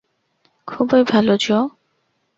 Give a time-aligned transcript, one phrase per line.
[0.67, 1.59] খুবই ভালো, জো।